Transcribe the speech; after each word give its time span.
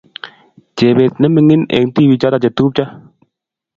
Chebet 0.77 1.13
nemining 1.19 1.63
eng 1.77 1.89
tibiichoto 1.93 2.37
chetupcho 2.43 2.85